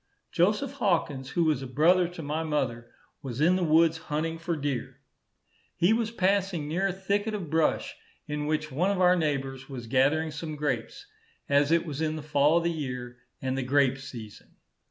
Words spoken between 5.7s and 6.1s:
He was